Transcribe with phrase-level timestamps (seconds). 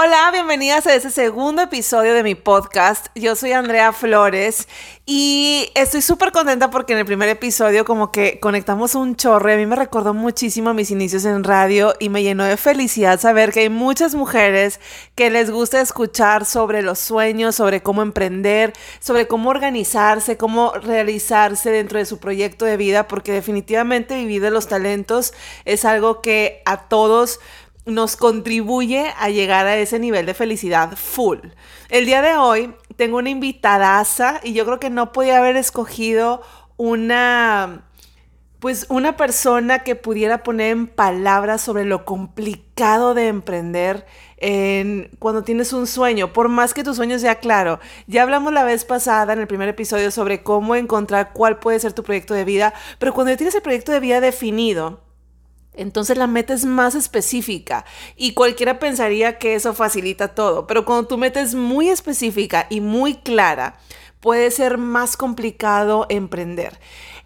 [0.00, 3.08] Hola, bienvenidas a este segundo episodio de mi podcast.
[3.16, 4.68] Yo soy Andrea Flores
[5.06, 9.54] y estoy súper contenta porque en el primer episodio como que conectamos un chorro y
[9.54, 13.50] a mí me recordó muchísimo mis inicios en radio y me llenó de felicidad saber
[13.50, 14.78] que hay muchas mujeres
[15.16, 21.70] que les gusta escuchar sobre los sueños, sobre cómo emprender, sobre cómo organizarse, cómo realizarse
[21.70, 25.34] dentro de su proyecto de vida, porque definitivamente vivir de los talentos
[25.64, 27.40] es algo que a todos
[27.88, 31.38] nos contribuye a llegar a ese nivel de felicidad full.
[31.88, 36.42] El día de hoy tengo una invitadaza y yo creo que no podía haber escogido
[36.76, 37.84] una
[38.58, 44.04] pues una persona que pudiera poner en palabras sobre lo complicado de emprender
[44.36, 47.78] en, cuando tienes un sueño, por más que tu sueño sea claro.
[48.08, 51.92] Ya hablamos la vez pasada en el primer episodio sobre cómo encontrar cuál puede ser
[51.92, 55.00] tu proyecto de vida, pero cuando tienes el proyecto de vida definido,
[55.78, 57.84] entonces la meta es más específica
[58.16, 62.80] y cualquiera pensaría que eso facilita todo, pero cuando tu meta es muy específica y
[62.80, 63.78] muy clara,
[64.20, 66.78] puede ser más complicado emprender.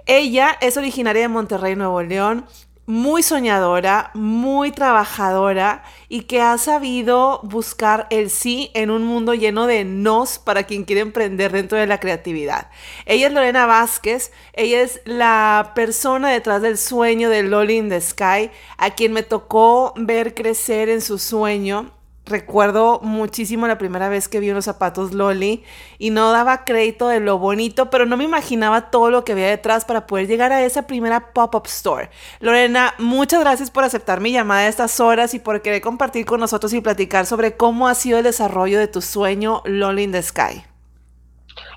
[0.07, 2.45] Ella es originaria de Monterrey, Nuevo León,
[2.87, 9.67] muy soñadora, muy trabajadora y que ha sabido buscar el sí en un mundo lleno
[9.67, 12.71] de nos para quien quiere emprender dentro de la creatividad.
[13.07, 18.01] Ella es Lorena Vázquez, ella es la persona detrás del sueño de Loli in the
[18.01, 21.93] Sky, a quien me tocó ver crecer en su sueño
[22.25, 25.65] Recuerdo muchísimo la primera vez que vi unos zapatos Loli
[25.99, 29.49] y no daba crédito de lo bonito, pero no me imaginaba todo lo que había
[29.49, 32.11] detrás para poder llegar a esa primera pop-up store.
[32.39, 36.39] Lorena, muchas gracias por aceptar mi llamada a estas horas y por querer compartir con
[36.39, 40.23] nosotros y platicar sobre cómo ha sido el desarrollo de tu sueño Loli in the
[40.23, 40.65] Sky.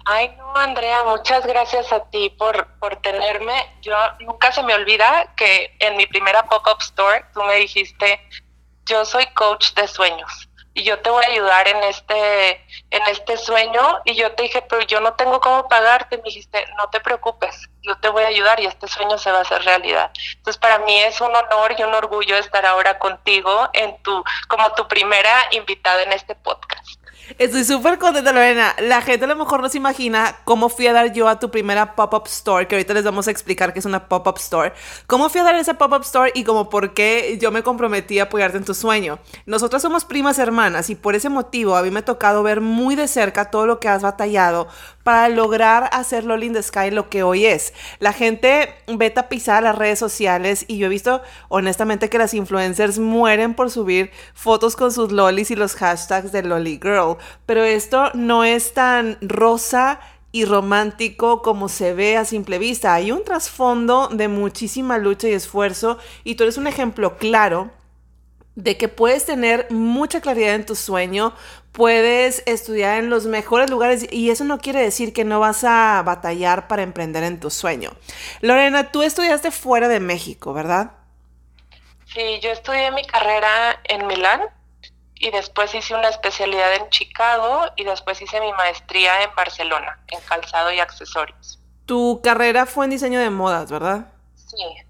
[0.05, 3.53] Ay, no, Andrea, muchas gracias a ti por, por tenerme.
[3.81, 8.19] Yo nunca se me olvida que en mi primera pop-up store tú me dijiste
[8.85, 12.51] yo soy coach de sueños y yo te voy a ayudar en este,
[12.91, 14.01] en este sueño.
[14.03, 16.17] Y yo te dije, pero yo no tengo cómo pagarte.
[16.17, 19.39] Me dijiste, no te preocupes, yo te voy a ayudar y este sueño se va
[19.39, 20.11] a hacer realidad.
[20.35, 24.69] Entonces, para mí es un honor y un orgullo estar ahora contigo en tu, como
[24.73, 26.99] tu primera invitada en este podcast.
[27.39, 28.75] Estoy súper contenta, Lorena.
[28.79, 31.49] La gente a lo mejor no se imagina cómo fui a dar yo a tu
[31.49, 34.73] primera pop-up store, que ahorita les vamos a explicar que es una pop-up store.
[35.07, 38.23] ¿Cómo fui a dar esa pop-up store y como por qué yo me comprometí a
[38.23, 39.17] apoyarte en tu sueño?
[39.47, 42.95] Nosotras somos primas hermanas y por ese motivo a mí me ha tocado ver muy
[42.95, 44.67] de cerca todo lo que has batallado
[45.05, 47.73] para lograr hacer Loli in the Sky lo que hoy es.
[47.99, 52.97] La gente ve tapizar las redes sociales y yo he visto honestamente que las influencers
[52.97, 57.14] mueren por subir fotos con sus lolis y los hashtags de Loli Girl,
[57.45, 59.99] pero esto no es tan rosa
[60.31, 62.93] y romántico como se ve a simple vista.
[62.93, 67.71] Hay un trasfondo de muchísima lucha y esfuerzo y tú eres un ejemplo claro
[68.55, 71.33] de que puedes tener mucha claridad en tu sueño,
[71.71, 76.01] puedes estudiar en los mejores lugares y eso no quiere decir que no vas a
[76.05, 77.91] batallar para emprender en tu sueño.
[78.41, 80.91] Lorena, tú estudiaste fuera de México, ¿verdad?
[82.13, 84.41] Sí, yo estudié mi carrera en Milán
[85.15, 90.19] y después hice una especialidad en Chicago y después hice mi maestría en Barcelona, en
[90.21, 91.59] calzado y accesorios.
[91.85, 94.07] Tu carrera fue en diseño de modas, ¿verdad?
[94.35, 94.84] Sí.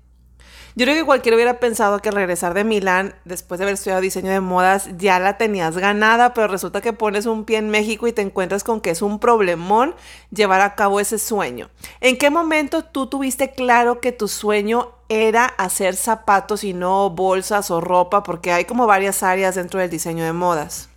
[0.78, 4.02] Yo creo que cualquiera hubiera pensado que al regresar de Milán, después de haber estudiado
[4.02, 8.08] diseño de modas, ya la tenías ganada, pero resulta que pones un pie en México
[8.08, 9.96] y te encuentras con que es un problemón
[10.31, 11.69] llevar a cabo ese sueño.
[12.02, 17.72] ¿En qué momento tú tuviste claro que tu sueño era hacer zapatos y no bolsas
[17.72, 18.24] o ropa?
[18.24, 20.90] Porque hay como varias áreas dentro del diseño de modas.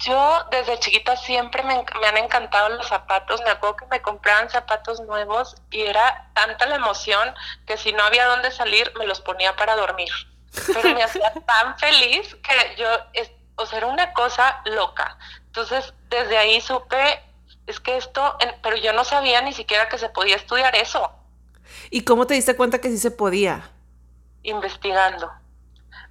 [0.00, 3.42] Yo desde chiquita siempre me, han encantado los zapatos.
[3.42, 7.34] Me acuerdo que me compraban zapatos nuevos y era tanta la emoción
[7.66, 10.10] que si no había dónde salir me los ponía para dormir.
[10.66, 12.88] Pero me hacía tan feliz que yo,
[13.56, 15.18] o sea, era una cosa loca.
[15.46, 17.22] Entonces desde ahí supe,
[17.66, 21.12] es que esto, pero yo no sabía ni siquiera que se podía estudiar eso.
[21.90, 23.70] ¿Y cómo te diste cuenta que sí se podía?
[24.42, 25.30] Investigando.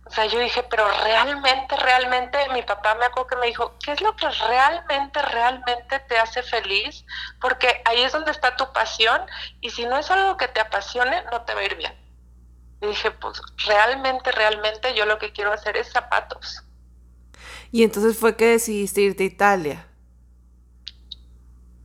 [0.10, 3.92] O sea, yo dije, pero realmente, realmente, mi papá me acuerdo que me dijo, ¿qué
[3.92, 7.06] es lo que realmente, realmente te hace feliz?
[7.40, 9.22] Porque ahí es donde está tu pasión
[9.62, 11.94] y si no es algo que te apasione, no te va a ir bien.
[12.82, 16.64] Y dije, pues realmente, realmente yo lo que quiero hacer es zapatos.
[17.72, 19.88] Y entonces fue que decidiste irte a Italia.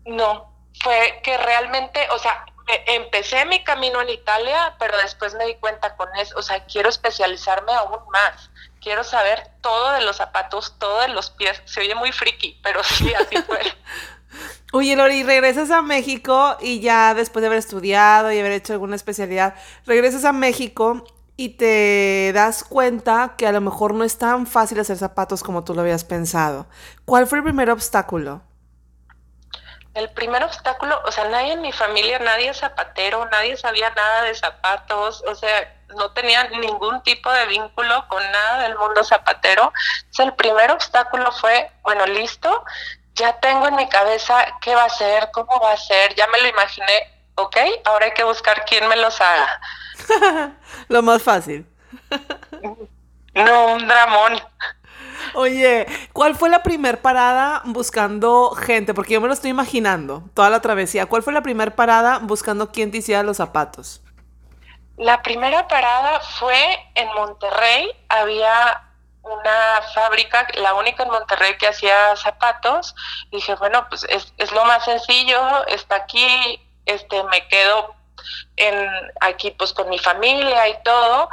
[0.07, 0.51] No,
[0.81, 5.97] fue que realmente, o sea, empecé mi camino en Italia, pero después me di cuenta
[5.97, 8.51] con eso, o sea, quiero especializarme aún más,
[8.81, 12.83] quiero saber todo de los zapatos, todo de los pies, se oye muy friki, pero
[12.85, 13.61] sí, así fue.
[14.73, 18.97] Oye, Lori, regresas a México y ya después de haber estudiado y haber hecho alguna
[18.97, 19.55] especialidad,
[19.87, 21.05] regresas a México
[21.37, 25.63] y te das cuenta que a lo mejor no es tan fácil hacer zapatos como
[25.63, 26.67] tú lo habías pensado.
[27.05, 28.43] ¿Cuál fue el primer obstáculo?
[29.95, 34.23] El primer obstáculo, o sea, nadie en mi familia, nadie es zapatero, nadie sabía nada
[34.23, 39.73] de zapatos, o sea, no tenía ningún tipo de vínculo con nada del mundo zapatero.
[40.11, 42.65] Sea, el primer obstáculo fue, bueno, listo,
[43.15, 46.41] ya tengo en mi cabeza qué va a ser, cómo va a ser, ya me
[46.41, 49.61] lo imaginé, ok, ahora hay que buscar quién me los haga.
[50.89, 51.67] lo más fácil.
[53.35, 54.41] no, un dramón.
[55.35, 58.95] Oye, ¿cuál fue la primer parada buscando gente?
[58.95, 61.07] Porque yo me lo estoy imaginando, toda la travesía.
[61.07, 64.03] ¿Cuál fue la primera parada buscando quién te hiciera los zapatos?
[64.97, 67.91] La primera parada fue en Monterrey.
[68.09, 68.83] Había
[69.23, 72.95] una fábrica, la única en Monterrey que hacía zapatos.
[73.33, 77.95] dije, bueno, pues es, es lo más sencillo, está aquí, este, me quedo
[78.57, 78.89] en,
[79.21, 81.29] aquí pues con mi familia y todo,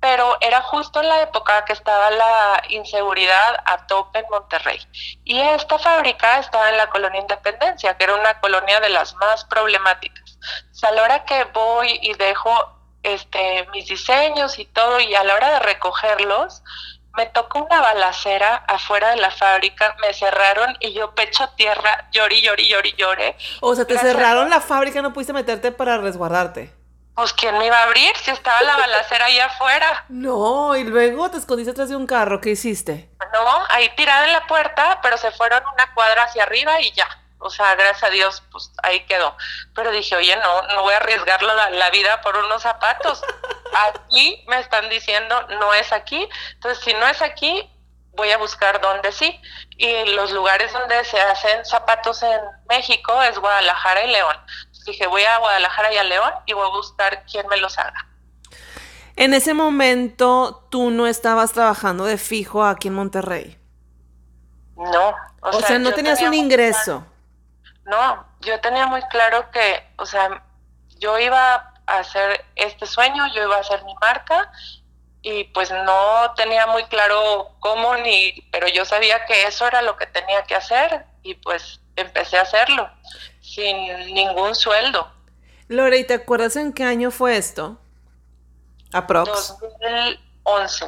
[0.00, 4.80] pero era justo en la época que estaba la inseguridad a tope en Monterrey.
[5.24, 9.44] Y esta fábrica estaba en la colonia Independencia, que era una colonia de las más
[9.44, 10.38] problemáticas.
[10.82, 12.50] a la hora que voy y dejo
[13.02, 16.62] este, mis diseños y todo, y a la hora de recogerlos,
[17.16, 22.40] me tocó una balacera afuera de la fábrica, me cerraron y yo pecho tierra, llorí,
[22.42, 23.36] llorí, llorí, lloré.
[23.60, 26.77] O sea, te cerraron la fábrica, no pudiste meterte para resguardarte.
[27.18, 30.04] Pues quién me iba a abrir si estaba la balacera ahí afuera.
[30.08, 33.10] No, y luego te escondiste atrás de un carro, ¿qué hiciste?
[33.32, 37.08] No, ahí tirada en la puerta, pero se fueron una cuadra hacia arriba y ya
[37.40, 39.36] o sea, gracias a Dios, pues ahí quedó.
[39.74, 43.22] Pero dije, oye, no, no voy a arriesgar la, la, vida por unos zapatos.
[43.74, 46.28] Aquí me están diciendo, no es aquí.
[46.54, 47.68] Entonces, si no es aquí,
[48.18, 49.40] voy a buscar dónde sí.
[49.76, 54.36] Y los lugares donde se hacen zapatos en México es Guadalajara y León.
[54.88, 58.06] Dije, voy a Guadalajara y a León y voy a buscar quién me los haga.
[59.16, 63.58] En ese momento, tú no estabas trabajando de fijo aquí en Monterrey.
[64.76, 65.14] No.
[65.42, 67.04] O, sea, no tenías un ingreso.
[67.84, 70.42] No, yo tenía muy claro que, o sea,
[70.98, 74.50] yo iba a hacer este sueño, yo iba a hacer mi marca
[75.20, 79.96] y pues no tenía muy claro cómo ni, pero yo sabía que eso era lo
[79.96, 82.88] que tenía que hacer y pues empecé a hacerlo
[83.54, 85.10] sin ningún sueldo.
[85.68, 87.78] Lore, ¿y te acuerdas en qué año fue esto?
[88.92, 89.58] Aprox.
[89.60, 90.86] 2011.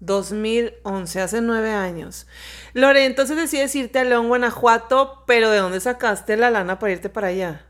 [0.00, 2.26] 2011, hace nueve años.
[2.72, 7.08] Lore, entonces decides irte a León, Guanajuato, pero ¿de dónde sacaste la lana para irte
[7.08, 7.64] para allá?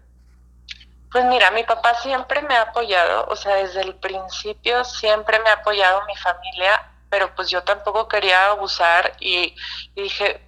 [1.11, 5.49] Pues mira, mi papá siempre me ha apoyado, o sea, desde el principio siempre me
[5.49, 9.55] ha apoyado mi familia, pero pues yo tampoco quería abusar y,
[9.97, 10.48] dije,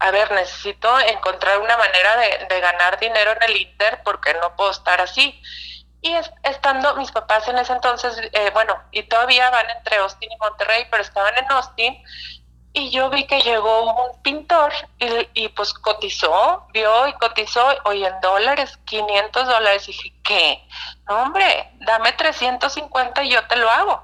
[0.00, 4.54] a ver, necesito encontrar una manera de, de ganar dinero en el Inter porque no
[4.56, 5.40] puedo estar así.
[6.00, 6.14] Y
[6.44, 10.86] estando mis papás en ese entonces, eh, bueno, y todavía van entre Austin y Monterrey,
[10.90, 12.00] pero estaban en Austin,
[12.72, 14.72] y yo vi que llegó un pintor
[15.34, 19.88] y, pues cotizó, vio y cotizó, oye, en dólares, 500 dólares.
[19.88, 20.68] Y dije, ¿qué?
[21.08, 24.02] No, hombre, dame 350 y yo te lo hago.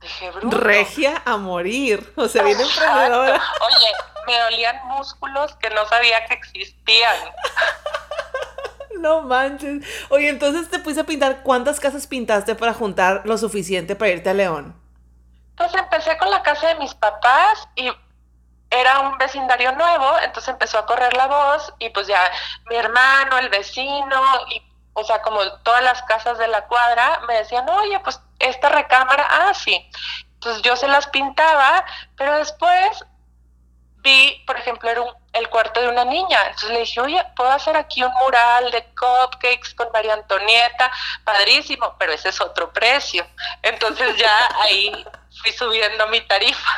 [0.00, 0.56] Dije, bruto.
[0.58, 2.12] Regia a morir.
[2.16, 3.42] O sea, viene emprendedora.
[3.60, 3.88] Oye,
[4.26, 7.16] me dolían músculos que no sabía que existían.
[8.98, 9.82] No manches.
[10.10, 11.42] Oye, entonces te puse a pintar.
[11.42, 14.78] ¿Cuántas casas pintaste para juntar lo suficiente para irte a León?
[15.50, 17.90] Entonces empecé con la casa de mis papás y
[18.70, 22.20] era un vecindario nuevo, entonces empezó a correr la voz y pues ya
[22.68, 27.34] mi hermano, el vecino y o sea, como todas las casas de la cuadra me
[27.34, 29.88] decían, oye, pues esta recámara, ah, sí.
[30.34, 31.84] Entonces yo se las pintaba,
[32.16, 33.04] pero después
[34.02, 35.02] vi, por ejemplo, era
[35.32, 36.38] el cuarto de una niña.
[36.46, 40.90] Entonces le dije, oye, puedo hacer aquí un mural de cupcakes con María Antonieta,
[41.24, 43.26] padrísimo, pero ese es otro precio.
[43.62, 45.04] Entonces ya ahí
[45.42, 46.70] fui subiendo mi tarifa.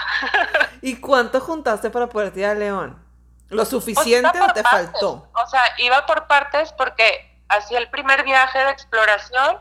[0.82, 3.02] ¿Y cuánto juntaste para poder ir a León?
[3.48, 5.28] ¿Lo suficiente o te faltó?
[5.34, 9.58] O sea, iba por partes porque hacía el primer viaje de exploración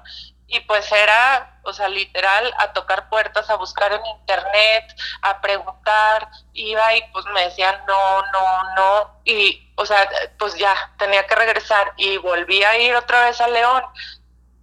[0.51, 4.83] y pues era, o sea, literal, a tocar puertas, a buscar en internet,
[5.21, 10.75] a preguntar, iba y pues me decían no, no, no, y, o sea, pues ya
[10.99, 13.81] tenía que regresar y volví a ir otra vez a León.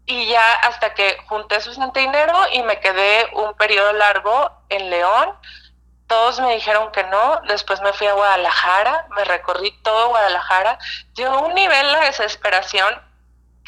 [0.05, 5.39] Y ya hasta que junté suficiente dinero y me quedé un periodo largo en León,
[6.07, 10.79] todos me dijeron que no, después me fui a Guadalajara, me recorrí todo Guadalajara,
[11.15, 13.08] llegó un nivel de desesperación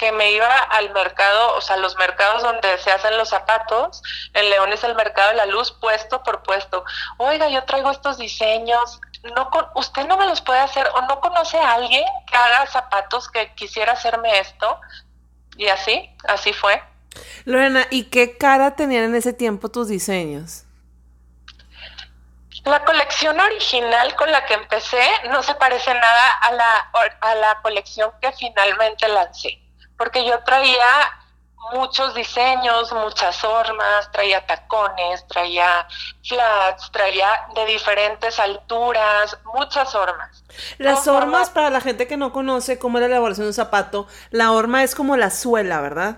[0.01, 4.03] que me iba al mercado, o sea, los mercados donde se hacen los zapatos,
[4.33, 6.85] en León es el mercado de la luz puesto por puesto.
[7.19, 8.99] Oiga, yo traigo estos diseños,
[9.37, 13.29] no usted no me los puede hacer o no conoce a alguien que haga zapatos
[13.29, 14.81] que quisiera hacerme esto.
[15.59, 16.83] Y así, así fue.
[17.45, 20.65] Lorena, ¿y qué cara tenían en ese tiempo tus diseños?
[22.65, 26.91] La colección original con la que empecé no se parece nada a la,
[27.21, 29.61] a la colección que finalmente lancé,
[30.01, 31.13] porque yo traía
[31.75, 35.87] muchos diseños, muchas formas, traía tacones, traía
[36.27, 40.43] flats, traía de diferentes alturas, muchas formas.
[40.79, 44.07] Las hormas, para la gente que no conoce cómo es la elaboración de un zapato,
[44.31, 46.17] la horma es como la suela, ¿verdad?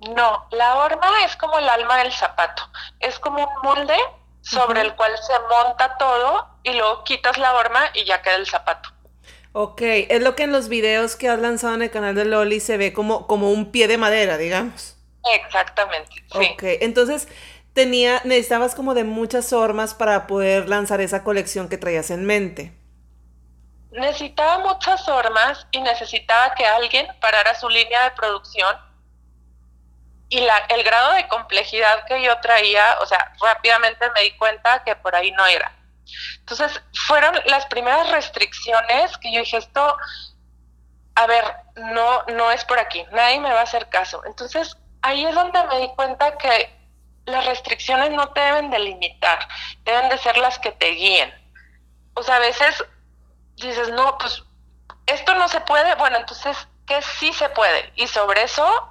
[0.00, 2.68] No, la horma es como el alma del zapato.
[2.98, 3.96] Es como un molde
[4.40, 8.46] sobre el cual se monta todo y luego quitas la horma y ya queda el
[8.48, 8.93] zapato.
[9.56, 12.58] Ok, es lo que en los videos que has lanzado en el canal de Loli
[12.58, 14.96] se ve como, como un pie de madera, digamos.
[15.32, 16.10] Exactamente.
[16.32, 16.50] Sí.
[16.52, 17.28] Ok, entonces
[17.72, 22.76] tenía, necesitabas como de muchas hormas para poder lanzar esa colección que traías en mente.
[23.92, 28.76] Necesitaba muchas hormas y necesitaba que alguien parara su línea de producción
[30.30, 34.82] y la, el grado de complejidad que yo traía, o sea, rápidamente me di cuenta
[34.82, 35.70] que por ahí no era.
[36.40, 39.96] Entonces, fueron las primeras restricciones que yo dije, esto,
[41.14, 41.44] a ver,
[41.76, 44.22] no, no es por aquí, nadie me va a hacer caso.
[44.26, 46.74] Entonces, ahí es donde me di cuenta que
[47.26, 49.48] las restricciones no te deben de limitar,
[49.84, 51.32] deben de ser las que te guíen.
[52.14, 52.84] O sea, a veces
[53.56, 54.42] dices, no, pues
[55.06, 56.56] esto no se puede, bueno, entonces,
[56.86, 57.92] ¿qué sí se puede?
[57.96, 58.90] Y sobre eso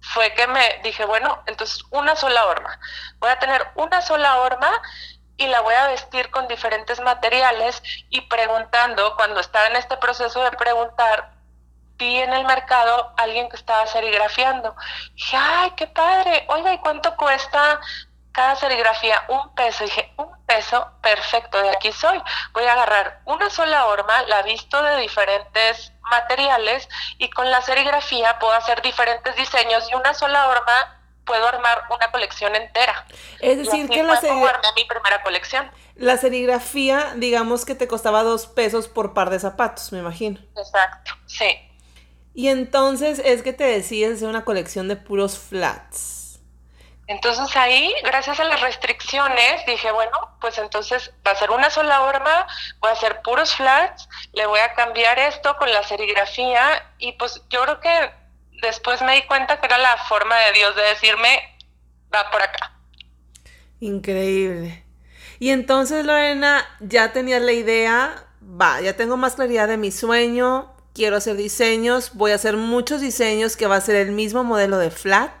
[0.00, 2.78] fue que me dije, bueno, entonces una sola horma.
[3.18, 4.70] Voy a tener una sola horma
[5.36, 10.42] y la voy a vestir con diferentes materiales y preguntando, cuando estaba en este proceso
[10.42, 11.32] de preguntar,
[11.96, 14.74] vi en el mercado alguien que estaba serigrafiando.
[15.14, 17.80] Dije, ay, qué padre, oiga, ¿y cuánto cuesta
[18.32, 19.24] cada serigrafía?
[19.28, 19.84] Un peso.
[19.84, 22.20] dije, un peso, perfecto, de aquí soy.
[22.52, 26.88] Voy a agarrar una sola horma, la visto de diferentes materiales
[27.18, 32.10] y con la serigrafía puedo hacer diferentes diseños y una sola horma puedo armar una
[32.10, 33.06] colección entera.
[33.40, 34.72] Es decir, que la serigrafía...
[34.76, 35.70] mi primera colección.
[35.96, 40.40] La serigrafía, digamos que te costaba dos pesos por par de zapatos, me imagino.
[40.56, 41.58] Exacto, sí.
[42.34, 46.40] Y entonces es que te decides hacer una colección de puros flats.
[47.06, 52.00] Entonces ahí, gracias a las restricciones, dije, bueno, pues entonces va a ser una sola
[52.00, 52.46] horma,
[52.80, 57.42] voy a hacer puros flats, le voy a cambiar esto con la serigrafía y pues
[57.50, 58.10] yo creo que
[58.64, 61.40] después me di cuenta que era la forma de Dios de decirme,
[62.14, 62.72] va por acá.
[63.80, 64.84] Increíble.
[65.38, 70.74] Y entonces, Lorena, ya tenías la idea, va, ya tengo más claridad de mi sueño,
[70.94, 74.78] quiero hacer diseños, voy a hacer muchos diseños que va a ser el mismo modelo
[74.78, 75.32] de flat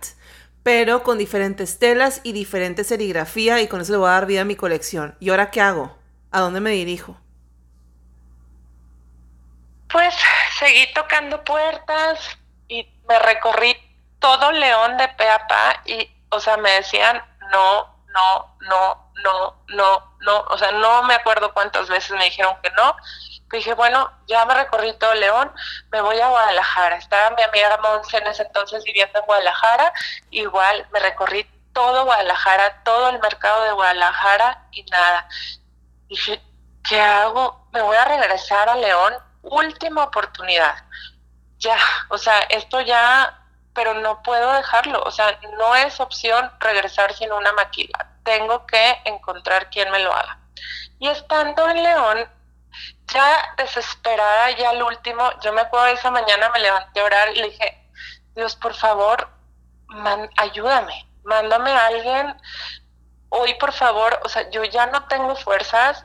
[0.64, 4.40] pero con diferentes telas y diferente serigrafía y con eso le voy a dar vida
[4.40, 5.14] a mi colección.
[5.20, 5.96] ¿Y ahora qué hago?
[6.32, 7.16] ¿A dónde me dirijo?
[9.92, 10.14] Pues
[10.58, 12.18] seguí tocando puertas
[13.18, 13.76] recorrí
[14.18, 19.56] todo León de pe a pa y, o sea, me decían no, no, no, no,
[19.68, 22.96] no, no, o sea, no me acuerdo cuántas veces me dijeron que no
[23.56, 25.52] dije, bueno, ya me recorrí todo León,
[25.90, 26.96] me voy a Guadalajara.
[26.96, 29.92] Estaba mi amiga Monse en ese entonces viviendo en Guadalajara,
[30.30, 35.28] igual me recorrí todo Guadalajara, todo el mercado de Guadalajara y nada.
[36.08, 36.40] Dije,
[36.88, 37.66] ¿qué hago?
[37.72, 40.76] Me voy a regresar a León, última oportunidad.
[41.64, 41.78] Ya,
[42.10, 43.38] o sea, esto ya,
[43.72, 48.10] pero no puedo dejarlo, o sea, no es opción regresar sin una maquila.
[48.22, 50.38] Tengo que encontrar quien me lo haga.
[50.98, 52.28] Y estando en León,
[53.06, 57.36] ya desesperada, ya al último, yo me acuerdo esa mañana me levanté a orar y
[57.36, 57.90] le dije,
[58.34, 59.30] Dios, por favor,
[60.36, 62.36] ayúdame, mándame a alguien,
[63.30, 66.04] hoy por favor, o sea, yo ya no tengo fuerzas,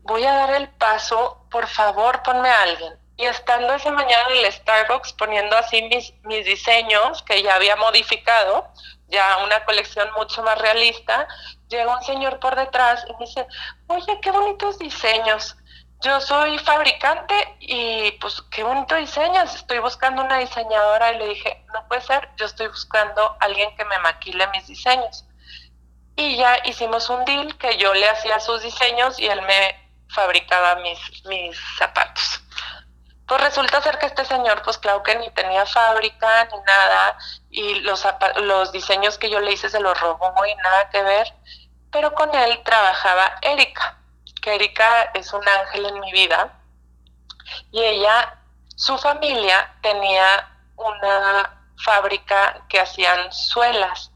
[0.00, 3.05] voy a dar el paso, por favor, ponme a alguien.
[3.16, 7.76] Y estando esa mañana en el Starbucks poniendo así mis, mis diseños que ya había
[7.76, 8.68] modificado,
[9.08, 11.26] ya una colección mucho más realista,
[11.68, 13.46] llega un señor por detrás y me dice,
[13.88, 15.56] oye, qué bonitos diseños
[16.02, 21.64] yo soy fabricante y pues qué bonito diseño, estoy buscando una diseñadora y le dije,
[21.72, 25.24] no puede ser, yo estoy buscando alguien que me maquile mis diseños.
[26.16, 30.76] Y ya hicimos un deal que yo le hacía sus diseños y él me fabricaba
[30.76, 32.42] mis, mis zapatos.
[33.26, 37.18] Pues resulta ser que este señor, pues claro que ni tenía fábrica ni nada,
[37.50, 38.06] y los,
[38.36, 41.34] los diseños que yo le hice se los robó y nada que ver,
[41.90, 43.96] pero con él trabajaba Erika
[44.50, 46.52] Erika es un ángel en mi vida
[47.70, 48.38] y ella,
[48.76, 54.10] su familia tenía una fábrica que hacían suelas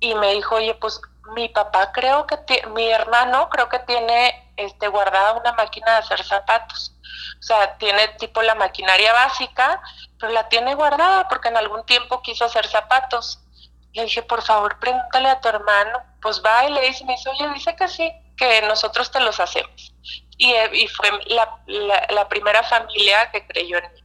[0.00, 1.00] y me dijo, oye, pues
[1.34, 6.24] mi papá creo que, mi hermano creo que tiene este, guardada una máquina de hacer
[6.24, 6.94] zapatos.
[7.38, 9.80] O sea, tiene tipo la maquinaria básica
[10.18, 13.40] pero la tiene guardada porque en algún tiempo quiso hacer zapatos.
[13.92, 16.00] Le dije, por favor, pregúntale a tu hermano.
[16.20, 19.38] Pues va y le dice, me dice, oye, dice que sí, que nosotros te los
[19.38, 19.94] hacemos.
[20.36, 21.58] Y, y fue la,
[22.10, 24.00] la, primera familia que creyó en mí.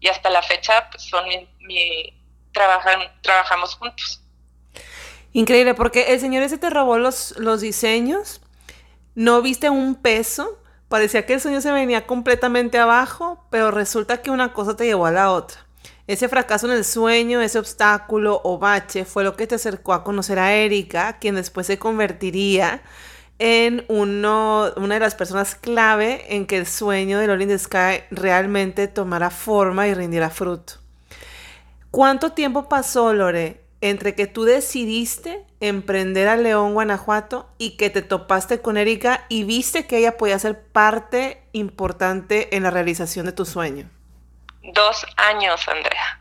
[0.00, 1.24] Y hasta la fecha pues, son
[1.60, 2.14] mi,
[2.52, 4.22] trabajan, trabajamos juntos.
[5.32, 8.40] Increíble, porque el señor ese te robó los, los diseños,
[9.14, 14.30] no viste un peso, parecía que el sueño se venía completamente abajo, pero resulta que
[14.30, 15.66] una cosa te llevó a la otra.
[16.06, 20.04] Ese fracaso en el sueño, ese obstáculo o bache fue lo que te acercó a
[20.04, 22.82] conocer a Erika, quien después se convertiría
[23.38, 28.04] en uno, una de las personas clave en que el sueño de Lolly the Sky
[28.10, 30.74] realmente tomara forma y rindiera fruto.
[31.90, 38.02] ¿Cuánto tiempo pasó, Lore, entre que tú decidiste emprender a León, Guanajuato, y que te
[38.02, 43.32] topaste con Erika y viste que ella podía ser parte importante en la realización de
[43.32, 43.88] tu sueño?
[44.74, 46.20] Dos años, Andrea.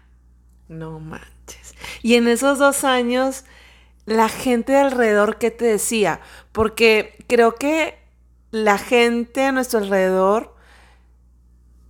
[0.67, 1.75] No manches.
[2.01, 3.45] Y en esos dos años,
[4.05, 6.21] la gente de alrededor, ¿qué te decía?
[6.51, 7.97] Porque creo que
[8.51, 10.55] la gente a nuestro alrededor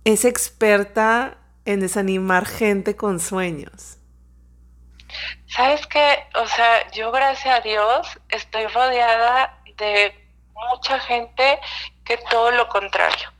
[0.04, 3.97] es experta en desanimar gente con sueños.
[5.46, 10.14] Sabes que, o sea, yo gracias a Dios estoy rodeada de
[10.54, 11.60] mucha gente
[12.04, 13.32] que todo lo contrario,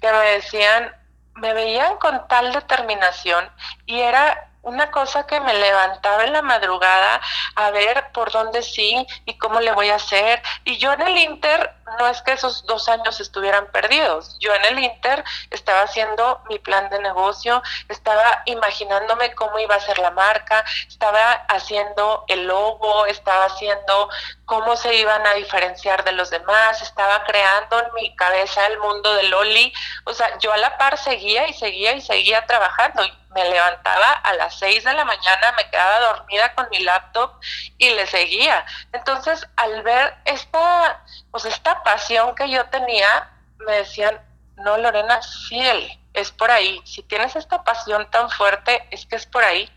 [0.00, 0.92] que me decían,
[1.34, 3.50] me veían con tal determinación
[3.86, 7.20] y era una cosa que me levantaba en la madrugada
[7.54, 10.42] a ver por dónde sí y cómo le voy a hacer.
[10.64, 14.64] Y yo en el Inter, no es que esos dos años estuvieran perdidos, yo en
[14.66, 20.10] el Inter estaba haciendo mi plan de negocio, estaba imaginándome cómo iba a ser la
[20.10, 24.08] marca, estaba haciendo el logo, estaba haciendo
[24.44, 29.14] cómo se iban a diferenciar de los demás, estaba creando en mi cabeza el mundo
[29.14, 29.72] de Loli.
[30.04, 33.02] O sea, yo a la par seguía y seguía y seguía trabajando
[33.34, 37.32] me levantaba a las 6 de la mañana, me quedaba dormida con mi laptop
[37.76, 38.64] y le seguía.
[38.92, 43.30] Entonces, al ver esta, pues esta pasión que yo tenía,
[43.66, 44.20] me decían,
[44.56, 46.80] no, Lorena, fiel, es por ahí.
[46.84, 49.70] Si tienes esta pasión tan fuerte, es que es por ahí.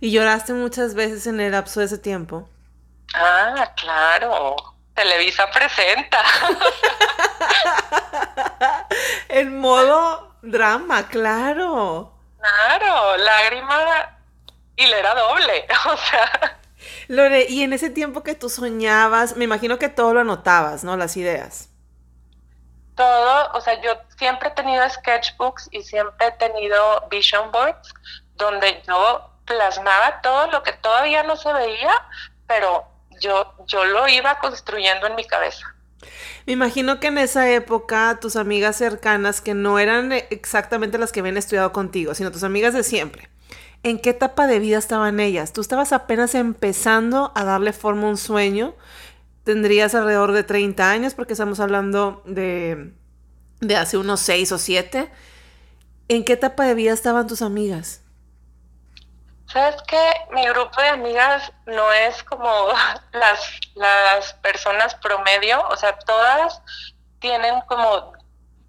[0.00, 2.48] ¿Y lloraste muchas veces en el lapso de ese tiempo?
[3.14, 4.56] Ah, claro.
[4.94, 6.18] Televisa presenta.
[9.28, 12.12] en modo drama, claro.
[12.40, 14.18] Claro, lágrima
[14.76, 16.57] y le era doble, o sea.
[17.08, 20.96] Lore, y en ese tiempo que tú soñabas, me imagino que todo lo anotabas, ¿no?
[20.96, 21.68] Las ideas.
[22.94, 27.94] Todo, o sea, yo siempre he tenido sketchbooks y siempre he tenido vision boards
[28.34, 31.92] donde yo plasmaba todo lo que todavía no se veía,
[32.46, 32.86] pero
[33.20, 35.74] yo, yo lo iba construyendo en mi cabeza.
[36.46, 41.20] Me imagino que en esa época tus amigas cercanas, que no eran exactamente las que
[41.20, 43.28] habían estudiado contigo, sino tus amigas de siempre,
[43.82, 45.52] ¿en qué etapa de vida estaban ellas?
[45.52, 48.74] Tú estabas apenas empezando a darle forma a un sueño.
[49.44, 52.92] Tendrías alrededor de 30 años, porque estamos hablando de,
[53.60, 55.10] de hace unos 6 o 7.
[56.08, 58.02] ¿En qué etapa de vida estaban tus amigas?
[59.52, 62.48] Sabes que mi grupo de amigas no es como
[63.12, 63.40] las,
[63.74, 66.60] las personas promedio, o sea, todas
[67.20, 68.12] tienen como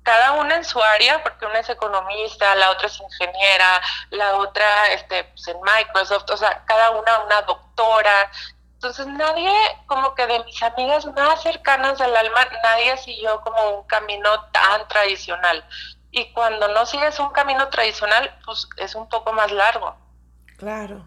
[0.09, 4.87] cada una en su área, porque una es economista, la otra es ingeniera, la otra
[4.91, 8.31] este, pues en Microsoft, o sea, cada una una doctora.
[8.73, 9.51] Entonces nadie,
[9.85, 14.87] como que de mis amigas más cercanas del alma, nadie siguió como un camino tan
[14.87, 15.63] tradicional.
[16.09, 19.95] Y cuando no sigues un camino tradicional, pues es un poco más largo.
[20.57, 21.05] Claro.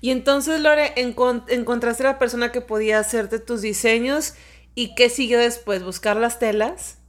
[0.00, 4.36] Y entonces, Lore, encontraste a la persona que podía hacerte tus diseños
[4.74, 7.01] y qué siguió después, buscar las telas.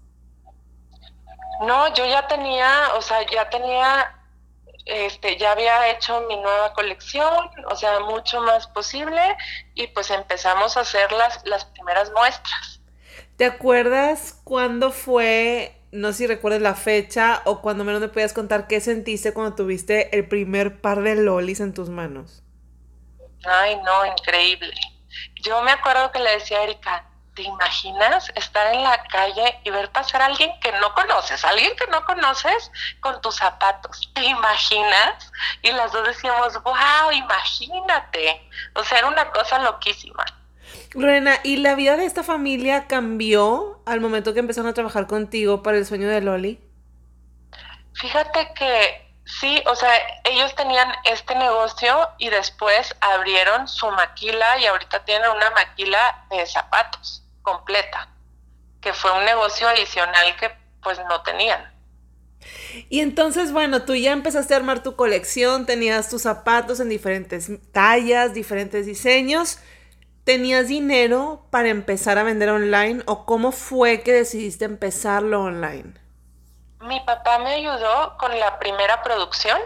[1.66, 4.16] No, yo ya tenía, o sea, ya tenía,
[4.86, 9.38] este, ya había hecho mi nueva colección, o sea, mucho más posible,
[9.76, 12.80] y pues empezamos a hacer las, las primeras muestras.
[13.38, 18.34] ¿Te acuerdas cuándo fue no sé si recuerdas la fecha o cuando menos me puedas
[18.34, 22.42] contar qué sentiste cuando tuviste el primer par de lolis en tus manos.
[23.46, 24.74] Ay, no, increíble.
[25.44, 29.70] Yo me acuerdo que le decía a Erika, ¿te imaginas estar en la calle y
[29.72, 34.10] ver pasar a alguien que no conoces, alguien que no conoces con tus zapatos?
[34.14, 35.32] ¿Te imaginas?
[35.62, 38.50] Y las dos decíamos, wow, imagínate.
[38.76, 40.26] O sea, era una cosa loquísima.
[40.94, 45.64] Lorena, ¿y la vida de esta familia cambió al momento que empezaron a trabajar contigo
[45.64, 46.60] para el sueño de Loli?
[47.96, 49.92] Fíjate que sí, o sea,
[50.24, 56.46] ellos tenían este negocio y después abrieron su maquila y ahorita tienen una maquila de
[56.46, 58.10] zapatos completa,
[58.82, 60.52] que fue un negocio adicional que
[60.82, 61.72] pues no tenían.
[62.90, 67.50] Y entonces, bueno, tú ya empezaste a armar tu colección, tenías tus zapatos en diferentes
[67.72, 69.60] tallas, diferentes diseños.
[70.24, 75.94] ¿Tenías dinero para empezar a vender online o cómo fue que decidiste empezarlo online?
[76.82, 79.60] Mi papá me ayudó con la primera producción.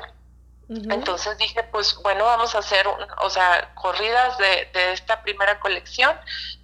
[0.70, 2.86] Entonces dije, pues bueno, vamos a hacer,
[3.22, 6.14] o sea, corridas de, de, esta primera colección.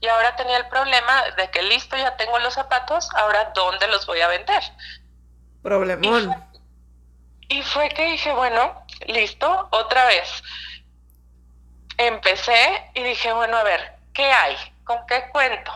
[0.02, 4.06] Y ahora tenía el problema de que listo, ya tengo los zapatos, ahora ¿dónde los
[4.06, 4.62] voy a vender?
[5.62, 6.36] Problemón.
[7.48, 10.44] Y fue, que dije, bueno, listo, otra vez.
[11.98, 14.58] Empecé y dije, bueno, a ver, ¿qué hay?
[14.84, 15.72] ¿Con qué cuento?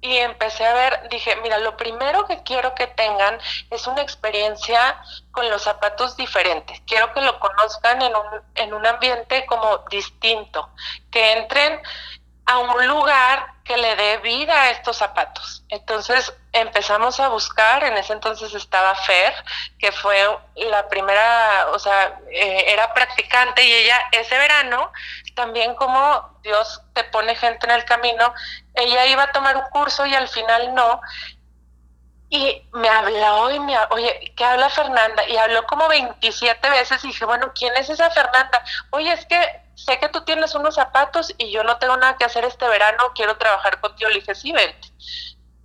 [0.00, 3.38] Y empecé a ver, dije, mira, lo primero que quiero que tengan
[3.70, 5.00] es una experiencia
[5.32, 6.80] con los zapatos diferentes.
[6.86, 10.70] Quiero que lo conozcan en un, en un ambiente como distinto,
[11.10, 11.80] que entren
[12.46, 15.64] a un lugar que le dé vida a estos zapatos.
[15.68, 19.34] Entonces empezamos a buscar, en ese entonces estaba Fer,
[19.78, 20.16] que fue
[20.54, 24.92] la primera, o sea, eh, era practicante y ella ese verano,
[25.34, 28.32] también como Dios te pone gente en el camino,
[28.76, 31.00] ella iba a tomar un curso y al final no.
[32.28, 35.28] Y me habló y me, oye, ¿qué habla Fernanda?
[35.28, 38.62] Y habló como 27 veces y dije, bueno, ¿quién es esa Fernanda?
[38.90, 39.38] Oye, es que
[39.74, 43.12] sé que tú tienes unos zapatos y yo no tengo nada que hacer este verano,
[43.14, 44.10] quiero trabajar contigo.
[44.10, 44.88] Le dije, sí, vente.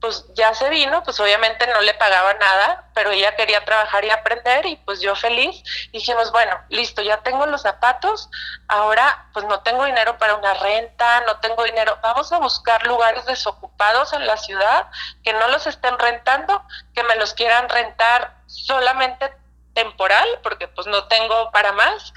[0.01, 4.09] Pues ya se vino, pues obviamente no le pagaba nada, pero ella quería trabajar y
[4.09, 5.63] aprender y pues yo feliz.
[5.91, 8.27] Dijimos, bueno, listo, ya tengo los zapatos,
[8.67, 13.25] ahora pues no tengo dinero para una renta, no tengo dinero, vamos a buscar lugares
[13.27, 14.87] desocupados en la ciudad
[15.23, 16.63] que no los estén rentando,
[16.95, 19.31] que me los quieran rentar solamente
[19.73, 22.11] temporal, porque pues no tengo para más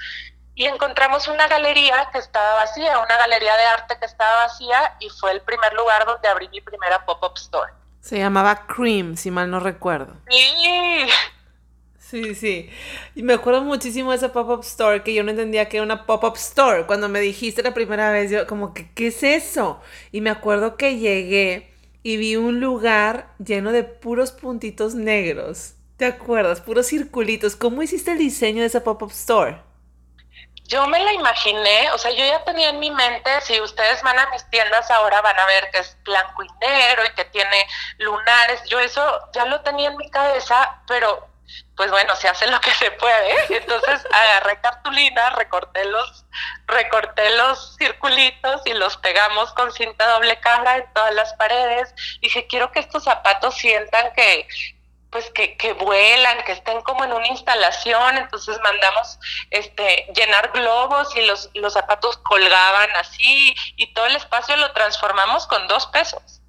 [0.55, 5.09] y encontramos una galería que estaba vacía, una galería de arte que estaba vacía y
[5.09, 7.73] fue el primer lugar donde abrí mi primera pop-up store.
[7.99, 10.15] Se llamaba Cream, si mal no recuerdo.
[10.29, 11.07] Sí.
[11.99, 12.69] Sí, sí.
[13.15, 16.05] Y me acuerdo muchísimo de esa pop-up store que yo no entendía que era una
[16.05, 16.85] pop-up store.
[16.85, 19.81] Cuando me dijiste la primera vez, yo como que, ¿qué es eso?
[20.11, 25.73] Y me acuerdo que llegué y vi un lugar lleno de puros puntitos negros.
[25.97, 26.61] ¿Te acuerdas?
[26.61, 27.55] Puros circulitos.
[27.55, 29.64] ¿Cómo hiciste el diseño de esa pop-up store?
[30.67, 34.17] Yo me la imaginé, o sea, yo ya tenía en mi mente, si ustedes van
[34.17, 37.67] a mis tiendas ahora van a ver que es blanco y negro y que tiene
[37.99, 41.29] lunares, yo eso ya lo tenía en mi cabeza, pero
[41.75, 43.57] pues bueno, se hace lo que se puede.
[43.57, 46.25] Entonces agarré cartulina, recorté los,
[46.67, 51.93] recorté los circulitos y los pegamos con cinta doble cara en todas las paredes.
[52.21, 54.47] Dije, quiero que estos zapatos sientan que,
[55.15, 59.17] pues que, que, vuelan, que estén como en una instalación, entonces mandamos
[59.49, 65.47] este llenar globos y los, los zapatos colgaban así y todo el espacio lo transformamos
[65.47, 66.41] con dos pesos.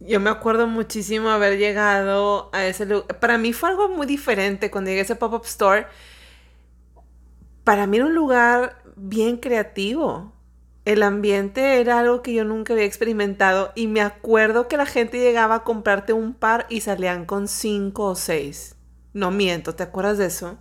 [0.00, 3.18] Yo me acuerdo muchísimo haber llegado a ese lugar.
[3.20, 5.86] Para mí fue algo muy diferente cuando llegué a ese pop-up store.
[7.64, 10.30] Para mí era un lugar bien creativo
[10.84, 15.18] el ambiente era algo que yo nunca había experimentado y me acuerdo que la gente
[15.18, 18.76] llegaba a comprarte un par y salían con cinco o seis.
[19.12, 20.58] No miento, ¿te acuerdas de eso?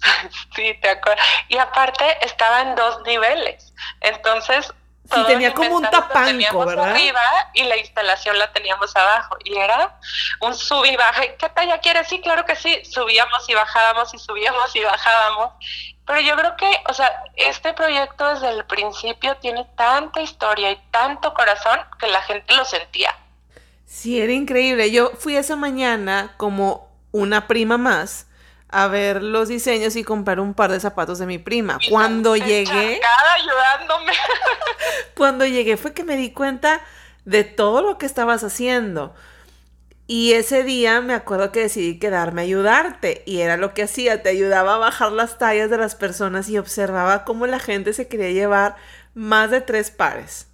[0.54, 1.20] Sí, te acuerdo.
[1.48, 3.74] Y aparte estaba en dos niveles.
[4.00, 4.72] Entonces,
[5.12, 6.90] Sí, tenía como un tapanco, ¿verdad?
[6.90, 7.20] arriba
[7.54, 9.36] y la instalación la teníamos abajo.
[9.44, 9.98] Y era
[10.40, 11.22] un sub y baja.
[11.38, 12.08] ¿Qué talla quieres?
[12.08, 12.84] Sí, claro que sí.
[12.84, 15.52] Subíamos y bajábamos y subíamos y bajábamos.
[16.06, 20.76] Pero yo creo que, o sea, este proyecto desde el principio tiene tanta historia y
[20.90, 23.14] tanto corazón que la gente lo sentía.
[23.84, 24.90] Sí, era increíble.
[24.90, 28.25] Yo fui esa mañana como una prima más
[28.76, 31.78] a ver los diseños y comprar un par de zapatos de mi prima.
[31.88, 33.00] cuando llegué...
[33.34, 34.12] ayudándome.
[35.14, 36.82] cuando llegué fue que me di cuenta
[37.24, 39.14] de todo lo que estabas haciendo.
[40.06, 44.22] Y ese día me acuerdo que decidí quedarme a ayudarte y era lo que hacía,
[44.22, 48.08] te ayudaba a bajar las tallas de las personas y observaba cómo la gente se
[48.08, 48.76] quería llevar
[49.14, 50.48] más de tres pares.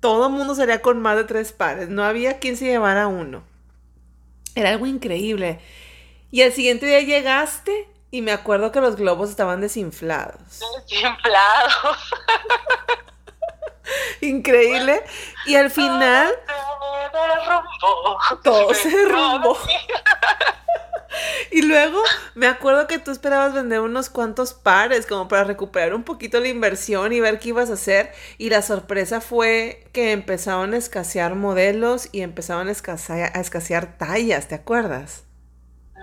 [0.00, 3.42] Todo el mundo salía con más de tres pares, no había quien se llevara uno.
[4.54, 5.60] Era algo increíble.
[6.34, 10.40] Y el siguiente día llegaste y me acuerdo que los globos estaban desinflados.
[10.80, 11.96] Desinflados.
[14.20, 15.00] Increíble.
[15.46, 16.34] Y al final
[18.42, 19.56] todo se derrumbó.
[21.52, 22.02] Y luego
[22.34, 26.48] me acuerdo que tú esperabas vender unos cuantos pares como para recuperar un poquito la
[26.48, 28.12] inversión y ver qué ibas a hacer.
[28.38, 33.96] Y la sorpresa fue que empezaron a escasear modelos y empezaron a escasear, a escasear
[33.96, 35.23] tallas, ¿te acuerdas?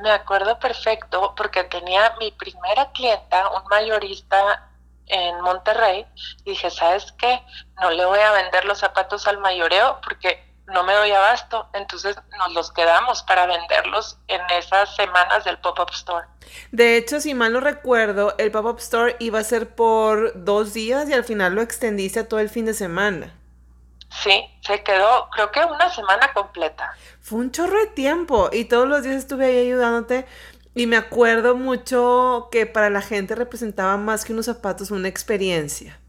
[0.01, 4.69] Me acuerdo perfecto porque tenía mi primera clienta, un mayorista
[5.07, 6.05] en Monterrey,
[6.45, 7.41] y dije, ¿sabes qué?
[7.81, 12.15] No le voy a vender los zapatos al mayoreo porque no me doy abasto, entonces
[12.37, 16.27] nos los quedamos para venderlos en esas semanas del pop-up store.
[16.71, 21.09] De hecho, si mal no recuerdo, el pop-up store iba a ser por dos días
[21.09, 23.35] y al final lo extendiste a todo el fin de semana.
[24.11, 26.93] Sí, se quedó, creo que una semana completa.
[27.21, 30.25] Fue un chorro de tiempo y todos los días estuve ahí ayudándote.
[30.73, 35.99] Y me acuerdo mucho que para la gente representaba más que unos zapatos una experiencia.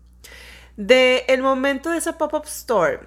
[0.77, 3.01] De el momento de esa pop-up store,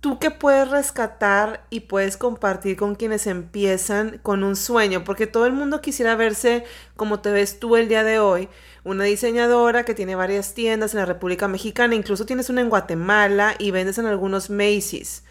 [0.00, 5.04] ¿tú qué puedes rescatar y puedes compartir con quienes empiezan con un sueño?
[5.04, 6.64] Porque todo el mundo quisiera verse
[6.96, 8.48] como te ves tú el día de hoy,
[8.84, 13.54] una diseñadora que tiene varias tiendas en la República Mexicana, incluso tienes una en Guatemala
[13.58, 15.24] y vendes en algunos Macy's.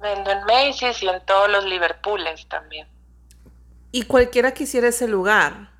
[0.00, 2.86] Vendo en Macy's y en todos los Liverpools también.
[3.90, 5.70] Y cualquiera quisiera ese lugar,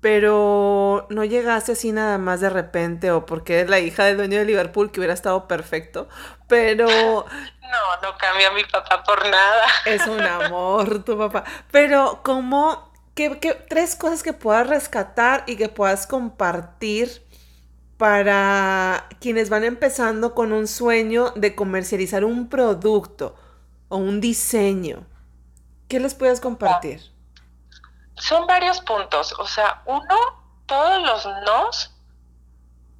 [0.00, 4.38] pero no llegaste así nada más de repente o porque eres la hija del dueño
[4.38, 6.08] de Liverpool que hubiera estado perfecto,
[6.48, 6.86] pero...
[7.64, 9.64] No, no cambia a mi papá por nada.
[9.86, 11.42] Es un amor tu papá.
[11.72, 17.24] Pero ¿cómo ¿qué, tres cosas que puedas rescatar y que puedas compartir
[17.96, 23.34] para quienes van empezando con un sueño de comercializar un producto
[23.88, 25.06] o un diseño?
[25.88, 27.00] ¿Qué les puedes compartir?
[28.16, 29.32] Son varios puntos.
[29.38, 30.16] O sea, uno,
[30.66, 31.93] todos los nos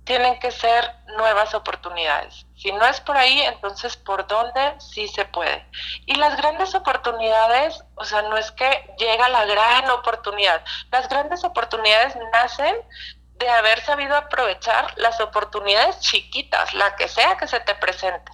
[0.05, 0.85] tienen que ser
[1.17, 2.47] nuevas oportunidades.
[2.57, 5.67] Si no es por ahí, entonces por dónde sí se puede.
[6.07, 10.63] Y las grandes oportunidades, o sea, no es que llega la gran oportunidad.
[10.91, 12.77] Las grandes oportunidades nacen
[13.39, 18.31] de haber sabido aprovechar las oportunidades chiquitas, la que sea que se te presente.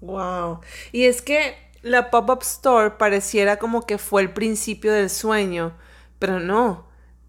[0.00, 0.60] Wow.
[0.92, 5.76] Y es que la pop-up store pareciera como que fue el principio del sueño,
[6.18, 6.87] pero no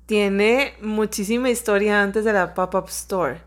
[0.10, 3.44] tiene muchísima historia antes de la pop-up store.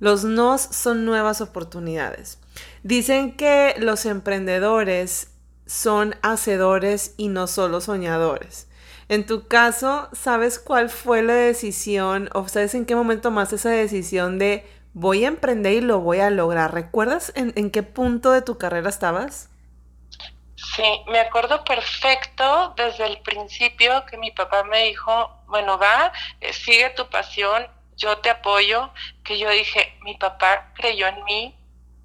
[0.00, 2.38] Los nos son nuevas oportunidades.
[2.82, 5.32] Dicen que los emprendedores
[5.64, 8.68] son hacedores y no solo soñadores.
[9.08, 13.70] En tu caso, ¿sabes cuál fue la decisión o sabes en qué momento tomaste esa
[13.70, 16.74] decisión de voy a emprender y lo voy a lograr?
[16.74, 19.48] ¿Recuerdas en, en qué punto de tu carrera estabas?
[20.56, 26.52] Sí, me acuerdo perfecto desde el principio que mi papá me dijo, bueno, va, eh,
[26.52, 27.64] sigue tu pasión,
[27.96, 28.90] yo te apoyo,
[29.22, 31.56] que yo dije, mi papá creyó en mí,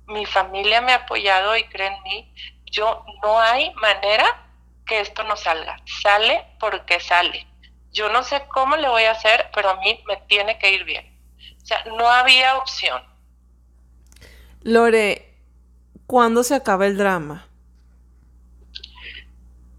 [0.06, 2.32] mi familia me ha apoyado y cree en mí,
[2.66, 4.46] yo no hay manera
[4.86, 7.48] que esto no salga, sale porque sale.
[7.92, 10.84] Yo no sé cómo le voy a hacer, pero a mí me tiene que ir
[10.84, 11.12] bien.
[11.64, 13.02] O sea, no había opción.
[14.62, 15.34] Lore,
[16.06, 17.48] ¿cuándo se acaba el drama?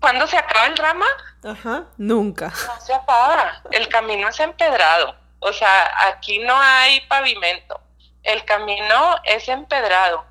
[0.00, 1.06] ¿Cuándo se acaba el drama?
[1.42, 2.48] Ajá, nunca.
[2.48, 3.62] No se acaba.
[3.70, 5.14] El camino es empedrado.
[5.40, 7.80] O sea, aquí no hay pavimento.
[8.22, 10.24] El camino es empedrado.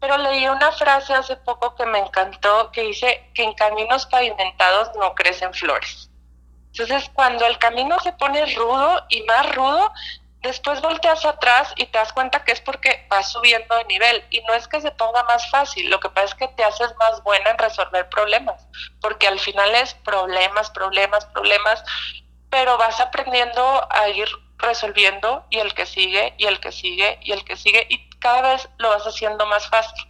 [0.00, 4.90] Pero leí una frase hace poco que me encantó que dice que en caminos pavimentados
[4.96, 6.10] no crecen flores.
[6.72, 9.92] Entonces, cuando el camino se pone rudo y más rudo,
[10.42, 14.40] Después volteas atrás y te das cuenta que es porque vas subiendo de nivel y
[14.42, 17.22] no es que se ponga más fácil, lo que pasa es que te haces más
[17.24, 18.66] buena en resolver problemas,
[19.00, 21.82] porque al final es problemas, problemas, problemas,
[22.50, 27.32] pero vas aprendiendo a ir resolviendo y el que sigue y el que sigue y
[27.32, 30.08] el que sigue y cada vez lo vas haciendo más fácil.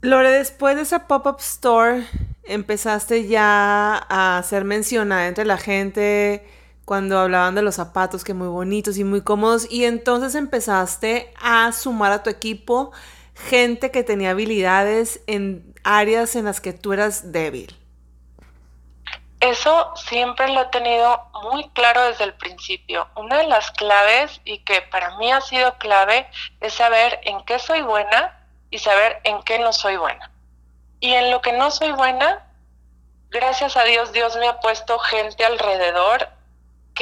[0.00, 2.04] Lore, después de esa pop-up store,
[2.44, 6.44] empezaste ya a ser mencionada entre la gente
[6.84, 11.70] cuando hablaban de los zapatos que muy bonitos y muy cómodos y entonces empezaste a
[11.72, 12.92] sumar a tu equipo
[13.34, 17.76] gente que tenía habilidades en áreas en las que tú eras débil.
[19.40, 23.08] Eso siempre lo he tenido muy claro desde el principio.
[23.16, 26.28] Una de las claves y que para mí ha sido clave
[26.60, 28.38] es saber en qué soy buena
[28.70, 30.30] y saber en qué no soy buena.
[31.00, 32.46] Y en lo que no soy buena,
[33.30, 36.28] gracias a Dios, Dios me ha puesto gente alrededor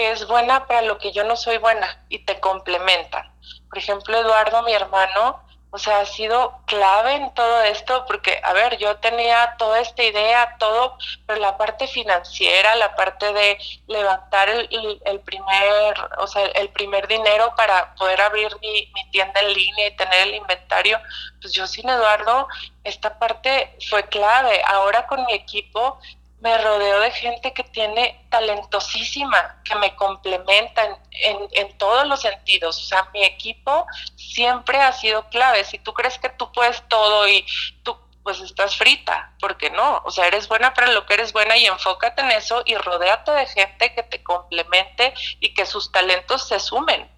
[0.05, 3.31] es buena para lo que yo no soy buena y te complementan.
[3.69, 5.41] Por ejemplo, Eduardo, mi hermano,
[5.73, 10.03] o sea, ha sido clave en todo esto porque, a ver, yo tenía toda esta
[10.03, 16.45] idea, todo, pero la parte financiera, la parte de levantar el, el primer, o sea,
[16.47, 21.01] el primer dinero para poder abrir mi, mi, tienda en línea y tener el inventario,
[21.41, 22.49] pues yo sin Eduardo,
[22.83, 24.61] esta parte fue clave.
[24.67, 26.01] Ahora con mi equipo
[26.41, 32.79] me rodeo de gente que tiene talentosísima, que me complementan en, en, todos los sentidos.
[32.79, 35.65] O sea, mi equipo siempre ha sido clave.
[35.65, 37.45] Si tú crees que tú puedes todo y
[37.83, 41.57] tú pues estás frita, porque no, o sea, eres buena para lo que eres buena
[41.57, 46.47] y enfócate en eso y rodéate de gente que te complemente y que sus talentos
[46.47, 47.09] se sumen.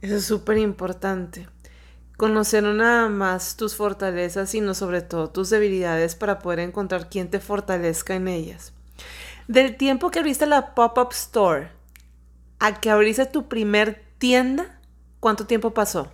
[0.00, 1.48] Eso es súper importante.
[2.16, 7.28] Conocer no nada más tus fortalezas, sino sobre todo tus debilidades para poder encontrar quien
[7.28, 8.72] te fortalezca en ellas.
[9.48, 11.70] Del tiempo que abriste la pop-up store
[12.60, 14.78] a que abriste tu primer tienda,
[15.18, 16.12] ¿cuánto tiempo pasó?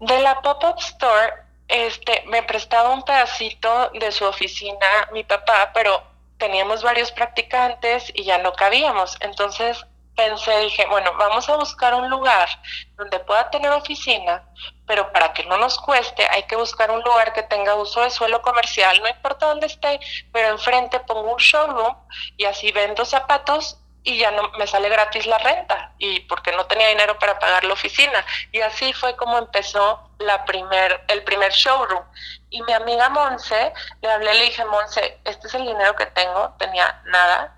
[0.00, 1.32] De la pop-up store,
[1.68, 6.02] este, me prestaba un pedacito de su oficina mi papá, pero
[6.38, 9.16] teníamos varios practicantes y ya no cabíamos.
[9.20, 9.84] Entonces
[10.16, 12.48] pensé, dije, bueno, vamos a buscar un lugar
[12.96, 14.44] donde pueda tener oficina,
[14.86, 18.10] pero para que no nos cueste, hay que buscar un lugar que tenga uso de
[18.10, 20.00] suelo comercial, no importa dónde esté,
[20.32, 21.96] pero enfrente pongo un showroom
[22.36, 26.66] y así vendo zapatos y ya no me sale gratis la renta y porque no
[26.66, 31.50] tenía dinero para pagar la oficina y así fue como empezó la primer el primer
[31.50, 32.04] showroom.
[32.50, 33.72] Y mi amiga Monse
[34.02, 37.56] le hablé le dije Monse este es el dinero que tengo tenía nada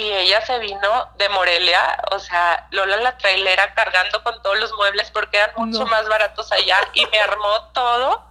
[0.00, 4.72] y ella se vino de Morelia, o sea, Lola la trailera cargando con todos los
[4.72, 8.24] muebles porque eran mucho más baratos allá y me armó todo.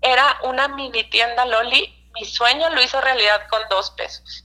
[0.00, 4.44] Era una mini tienda Loli, mi sueño lo hizo realidad con dos pesos.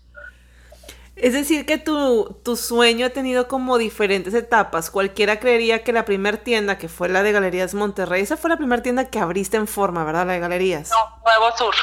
[1.15, 4.89] Es decir, que tu, tu sueño ha tenido como diferentes etapas.
[4.89, 8.57] Cualquiera creería que la primera tienda, que fue la de Galerías Monterrey, esa fue la
[8.57, 10.25] primera tienda que abriste en forma, ¿verdad?
[10.25, 10.89] La de Galerías.
[10.89, 11.75] No, Nuevo Sur.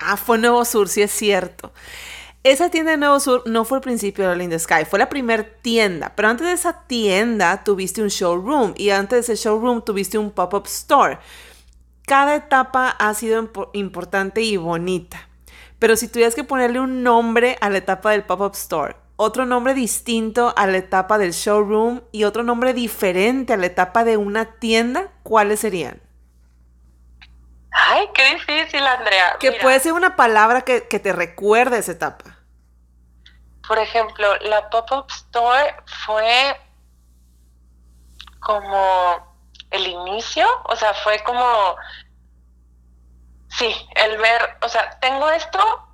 [0.00, 1.72] Ah, fue Nuevo Sur, sí es cierto.
[2.44, 5.44] Esa tienda de Nuevo Sur no fue el principio de la Sky, fue la primera
[5.62, 10.18] tienda, pero antes de esa tienda tuviste un showroom y antes de ese showroom tuviste
[10.18, 11.18] un pop-up store.
[12.06, 15.26] Cada etapa ha sido importante y bonita,
[15.78, 19.72] pero si tuvieras que ponerle un nombre a la etapa del pop-up store, otro nombre
[19.72, 24.44] distinto a la etapa del showroom y otro nombre diferente a la etapa de una
[24.58, 25.98] tienda, ¿cuáles serían?
[27.70, 29.36] Ay, qué difícil, Andrea.
[29.40, 32.33] Que puede ser una palabra que, que te recuerde esa etapa.
[33.66, 36.60] Por ejemplo, la pop-up store fue
[38.40, 39.34] como
[39.70, 41.76] el inicio, o sea, fue como,
[43.48, 45.88] sí, el ver, o sea, tengo esto,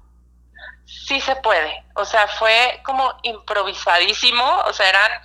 [0.84, 5.22] sí se puede, o sea, fue como improvisadísimo, o sea, eran,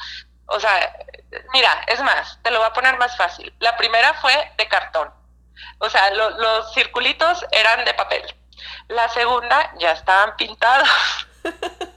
[0.48, 0.96] o sea,
[1.52, 3.54] mira, es más, te lo voy a poner más fácil.
[3.60, 5.12] La primera fue de cartón,
[5.80, 8.24] o sea, los circulitos eran de papel.
[8.88, 10.88] La segunda ya estaban pintados.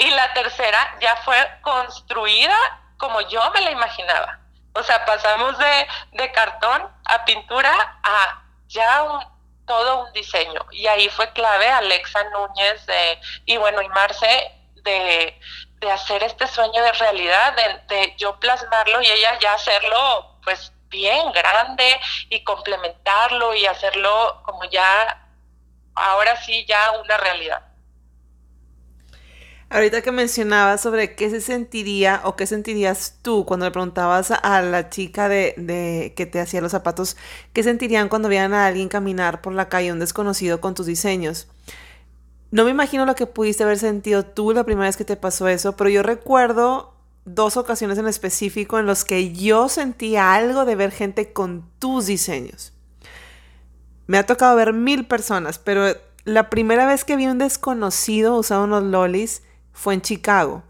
[0.00, 2.56] Y la tercera ya fue construida
[2.96, 4.38] como yo me la imaginaba.
[4.72, 9.04] O sea, pasamos de, cartón a pintura a ya
[9.66, 10.64] todo un diseño.
[10.70, 15.38] Y ahí fue clave Alexa Núñez de, y bueno, y Marce de,
[15.92, 21.30] hacer este sueño de realidad, de, de yo plasmarlo y ella ya hacerlo pues bien
[21.32, 25.26] grande y complementarlo y hacerlo como ya,
[25.94, 27.69] ahora sí, ya una realidad.
[29.72, 34.62] Ahorita que mencionabas sobre qué se sentiría o qué sentirías tú cuando le preguntabas a
[34.62, 37.16] la chica de, que te hacía los zapatos,
[37.52, 41.46] qué sentirían cuando veían a alguien caminar por la calle, un desconocido con tus diseños.
[42.50, 45.46] No me imagino lo que pudiste haber sentido tú la primera vez que te pasó
[45.46, 46.92] eso, pero yo recuerdo
[47.24, 52.06] dos ocasiones en específico en los que yo sentí algo de ver gente con tus
[52.06, 52.72] diseños.
[54.08, 58.64] Me ha tocado ver mil personas, pero la primera vez que vi un desconocido usando
[58.64, 60.62] unos lolis, fue en Chicago.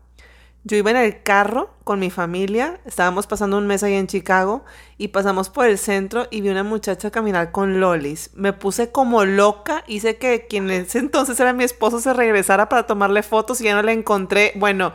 [0.62, 4.62] Yo iba en el carro con mi familia, estábamos pasando un mes ahí en Chicago
[4.98, 8.30] y pasamos por el centro y vi una muchacha caminar con lolis.
[8.34, 12.68] Me puse como loca, hice que quien en ese entonces era mi esposo se regresara
[12.68, 14.52] para tomarle fotos y ya no la encontré.
[14.56, 14.92] Bueno,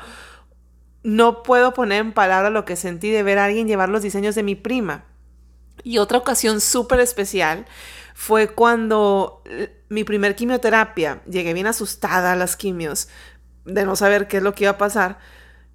[1.02, 4.36] no puedo poner en palabras lo que sentí de ver a alguien llevar los diseños
[4.36, 5.06] de mi prima.
[5.84, 7.66] Y otra ocasión súper especial
[8.14, 13.10] fue cuando eh, mi primer quimioterapia, llegué bien asustada a las quimios,
[13.66, 15.18] de no saber qué es lo que iba a pasar.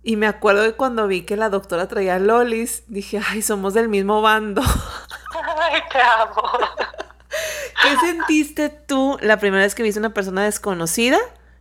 [0.03, 3.89] Y me acuerdo de cuando vi que la doctora traía lolis, dije, ay, somos del
[3.89, 4.63] mismo bando.
[5.33, 6.43] Ay, te amo.
[7.83, 11.19] ¿Qué sentiste tú la primera vez que viste una persona desconocida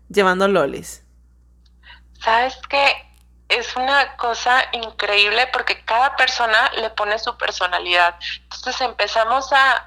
[0.09, 1.03] llevando lolis?
[2.21, 2.91] ¿Sabes qué?
[3.49, 8.15] Es una cosa increíble porque cada persona le pone su personalidad.
[8.43, 9.85] Entonces empezamos a,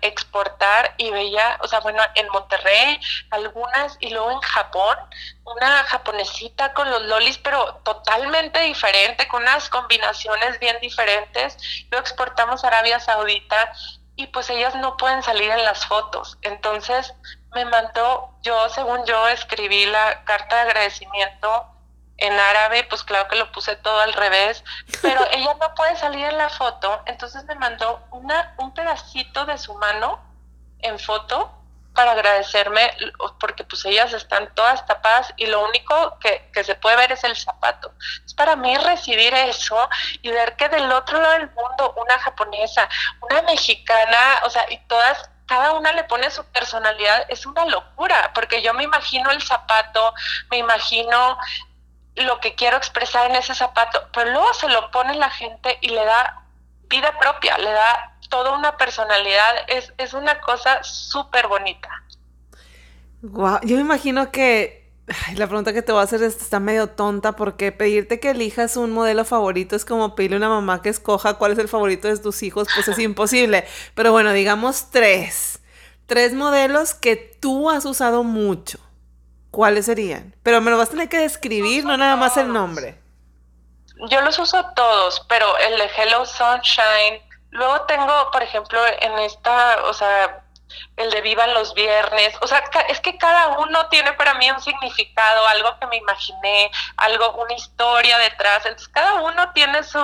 [0.00, 4.96] exportar y veía, o sea, bueno, en Monterrey algunas y luego en Japón,
[5.44, 11.56] una japonesita con los lolis, pero totalmente diferente, con unas combinaciones bien diferentes.
[11.90, 13.72] Lo exportamos a Arabia Saudita
[14.16, 16.38] y pues ellas no pueden salir en las fotos.
[16.42, 17.14] Entonces
[17.52, 21.72] me mandó, yo según yo escribí la carta de agradecimiento
[22.22, 24.62] en árabe, pues claro que lo puse todo al revés,
[25.02, 29.58] pero ella no puede salir en la foto, entonces me mandó una, un pedacito de
[29.58, 30.20] su mano
[30.78, 31.50] en foto
[31.94, 32.90] para agradecerme
[33.38, 37.22] porque pues ellas están todas tapadas y lo único que, que, se puede ver es
[37.24, 37.92] el zapato.
[38.24, 39.90] Es para mí recibir eso
[40.22, 42.88] y ver que del otro lado del mundo una japonesa,
[43.20, 48.30] una mexicana, o sea, y todas cada una le pone su personalidad, es una locura,
[48.34, 50.14] porque yo me imagino el zapato,
[50.50, 51.36] me imagino
[52.16, 55.88] lo que quiero expresar en ese zapato, pero luego se lo pone la gente y
[55.88, 56.42] le da
[56.88, 61.88] vida propia, le da toda una personalidad, es, es una cosa súper bonita.
[63.22, 64.82] Wow, yo me imagino que
[65.36, 68.92] la pregunta que te voy a hacer está medio tonta porque pedirte que elijas un
[68.92, 72.16] modelo favorito es como pedirle a una mamá que escoja cuál es el favorito de
[72.18, 73.64] tus hijos, pues es imposible.
[73.94, 75.60] Pero bueno, digamos tres.
[76.06, 78.78] Tres modelos que tú has usado mucho.
[79.52, 80.34] ¿Cuáles serían?
[80.42, 82.98] Pero me lo vas a tener que describir, no nada más el nombre.
[84.08, 87.20] Yo los uso todos, pero el de Hello Sunshine.
[87.50, 90.42] Luego tengo, por ejemplo, en esta, o sea,
[90.96, 94.62] el de vivan los viernes, o sea, es que cada uno tiene para mí un
[94.62, 100.00] significado, algo que me imaginé, algo, una historia detrás, entonces cada uno tiene su,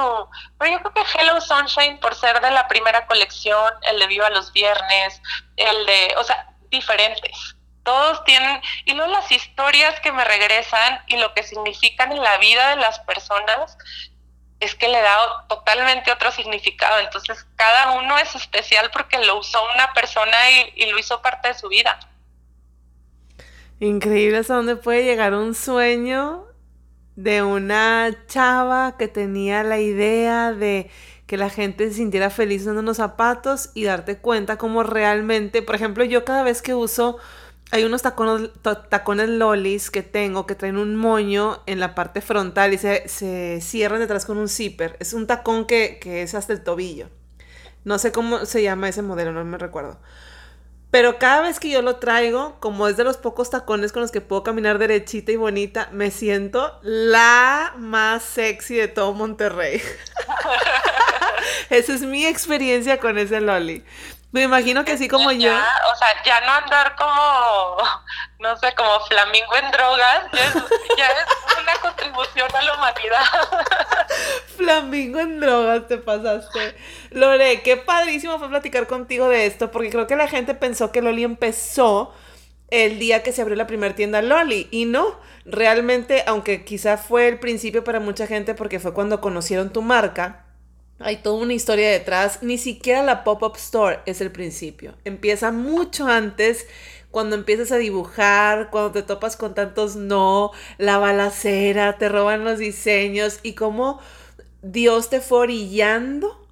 [0.59, 4.28] pero yo creo que Hello Sunshine por ser de la primera colección, el de viva
[4.28, 5.22] los viernes,
[5.57, 7.57] el de, o sea, diferentes.
[7.89, 12.36] Todos tienen, y luego las historias que me regresan y lo que significan en la
[12.36, 13.78] vida de las personas,
[14.61, 17.01] es que le da totalmente otro significado.
[17.01, 20.36] Entonces, cada uno es especial porque lo usó una persona
[20.76, 21.99] y, lo hizo parte de su vida.
[23.80, 26.45] Increíble hasta dónde puede llegar un sueño
[27.16, 30.91] de una chava que tenía la idea de
[31.26, 35.74] que la gente se sintiera feliz usando unos zapatos y darte cuenta cómo realmente, por
[35.74, 37.16] ejemplo, yo cada vez que uso
[37.71, 38.51] hay unos tacones,
[38.89, 43.61] tacones lolis que tengo que traen un moño en la parte frontal y se, se
[43.61, 44.97] cierran detrás con un zipper.
[45.01, 47.11] Es un tacón que, que, es hasta el tobillo.
[47.85, 49.99] No sé cómo se llama ese modelo, no me recuerdo.
[50.91, 54.11] Pero cada vez que yo lo traigo, como es de los pocos tacones con los
[54.11, 59.83] que puedo caminar derechita y bonita, me siento la más sexy de todo Monterrey.
[61.71, 63.85] Esa es mi experiencia con ese loli.
[64.39, 65.53] Me imagino que así como yo.
[65.53, 67.76] O sea, ya no andar como,
[68.39, 70.26] no sé, como flamingo en drogas,
[70.97, 73.24] ya es, una contribución a la humanidad.
[74.57, 76.76] flamingo en drogas, te pasaste.
[77.11, 81.03] Lore, qué padrísimo fue platicar contigo de esto, porque creo que la gente pensó que
[81.03, 82.14] Loli empezó
[82.70, 87.26] el día que se abrió la primera tienda Loli, y no, realmente, aunque quizá fue
[87.26, 90.45] el principio para mucha gente porque fue cuando conocieron tu marca
[91.01, 92.42] hay toda una historia detrás.
[92.42, 94.94] Ni siquiera la pop-up store es el principio.
[95.05, 96.66] Empieza mucho antes
[97.11, 102.59] cuando empiezas a dibujar, cuando te topas con tantos no, la balacera, te roban los
[102.59, 104.01] diseños y cómo
[104.62, 106.46] Dios te fue orillando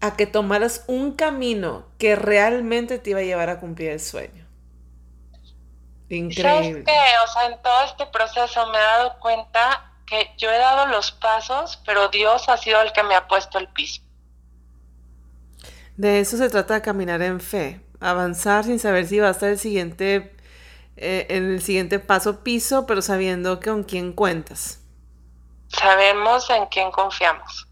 [0.00, 4.44] a que tomaras un camino que realmente te iba a llevar a cumplir el sueño.
[6.08, 6.84] Increíble.
[6.84, 10.86] ¿Sabes O sea, en todo este proceso me he dado cuenta que yo he dado
[10.86, 14.02] los pasos, pero Dios ha sido el que me ha puesto el piso.
[15.96, 19.48] De eso se trata de caminar en fe, avanzar sin saber si va a estar
[19.48, 20.36] el siguiente,
[20.96, 24.80] eh, en el siguiente paso piso, pero sabiendo con quién cuentas.
[25.68, 27.68] Sabemos en quién confiamos.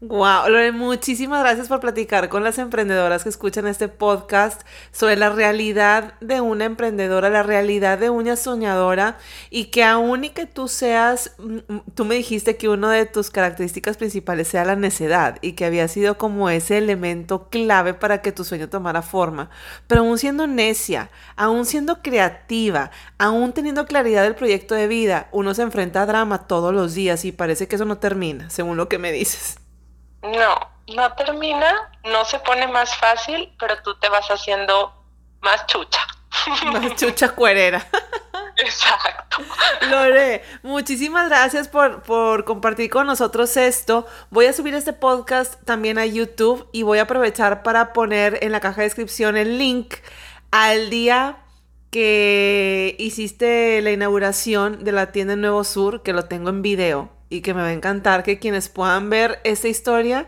[0.00, 5.30] Wow, Lore, muchísimas gracias por platicar con las emprendedoras que escuchan este podcast sobre la
[5.30, 9.18] realidad de una emprendedora, la realidad de una soñadora
[9.50, 13.30] y que aún y que tú seas, mm, tú me dijiste que una de tus
[13.30, 18.30] características principales sea la necedad y que había sido como ese elemento clave para que
[18.30, 19.50] tu sueño tomara forma,
[19.88, 25.54] pero aún siendo necia, aún siendo creativa, aún teniendo claridad del proyecto de vida, uno
[25.54, 28.88] se enfrenta a drama todos los días y parece que eso no termina, según lo
[28.88, 29.58] que me dices.
[30.22, 30.58] No,
[30.94, 34.92] no termina, no se pone más fácil, pero tú te vas haciendo
[35.40, 36.00] más chucha.
[36.72, 37.84] Más chucha cuerera.
[38.56, 39.38] Exacto.
[39.88, 44.06] Lore, muchísimas gracias por, por, compartir con nosotros esto.
[44.30, 48.52] Voy a subir este podcast también a YouTube y voy a aprovechar para poner en
[48.52, 49.94] la caja de descripción el link
[50.50, 51.38] al día
[51.90, 57.42] que hiciste la inauguración de la tienda Nuevo Sur, que lo tengo en video y
[57.42, 60.26] que me va a encantar que quienes puedan ver esta historia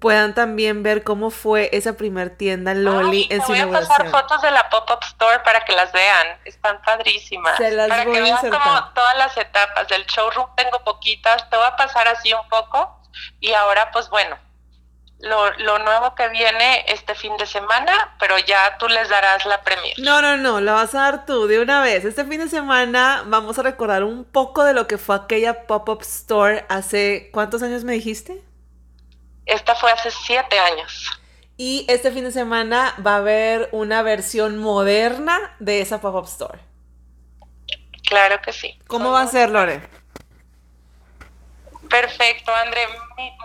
[0.00, 3.70] puedan también ver cómo fue esa primer tienda Loli en su inauguración.
[3.70, 7.56] Voy a pasar fotos de la pop-up store para que las vean, están padrísimas.
[7.58, 11.56] Se las para voy que vean como todas las etapas del showroom tengo poquitas, te
[11.56, 12.98] voy a pasar así un poco
[13.38, 14.36] y ahora pues bueno,
[15.20, 19.62] lo, lo, nuevo que viene este fin de semana, pero ya tú les darás la
[19.62, 19.94] premier.
[19.98, 22.04] No, no, no, la vas a dar tú de una vez.
[22.04, 26.00] Este fin de semana vamos a recordar un poco de lo que fue aquella pop-up
[26.02, 28.42] store hace, ¿cuántos años me dijiste?
[29.46, 31.10] Esta fue hace siete años.
[31.56, 36.60] Y este fin de semana va a haber una versión moderna de esa pop-up store.
[38.08, 38.78] Claro que sí.
[38.86, 39.99] ¿Cómo va a ser, Lore?
[41.90, 42.86] Perfecto, André.